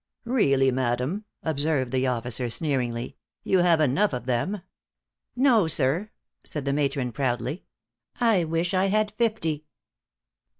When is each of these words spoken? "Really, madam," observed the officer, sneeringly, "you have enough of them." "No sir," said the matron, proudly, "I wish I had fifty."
"Really, 0.25 0.71
madam," 0.71 1.25
observed 1.43 1.91
the 1.91 2.07
officer, 2.07 2.49
sneeringly, 2.49 3.17
"you 3.43 3.59
have 3.59 3.79
enough 3.79 4.13
of 4.13 4.25
them." 4.25 4.63
"No 5.35 5.67
sir," 5.67 6.09
said 6.43 6.65
the 6.65 6.73
matron, 6.73 7.11
proudly, 7.11 7.65
"I 8.19 8.45
wish 8.45 8.73
I 8.73 8.87
had 8.87 9.11
fifty." 9.11 9.65